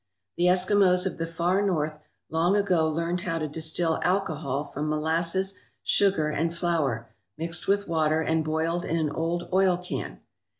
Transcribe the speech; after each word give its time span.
The 0.35 0.45
Eskimos 0.45 1.05
of 1.05 1.19
the 1.19 1.27
Far 1.27 1.61
North 1.63 1.99
long 2.27 2.55
ago 2.55 2.87
learned 2.89 3.21
how 3.21 3.37
to 3.37 3.47
distil 3.47 3.99
alcohol 4.01 4.63
from 4.63 4.89
molasses, 4.89 5.59
sugar, 5.83 6.31
and 6.31 6.57
flour, 6.57 7.09
mixed 7.37 7.67
with 7.67 7.87
water 7.87 8.21
and 8.23 8.43
boiled 8.43 8.83
in 8.83 8.97
an 8.97 9.11
old 9.11 9.47
oil 9.53 9.77
can. 9.77 10.21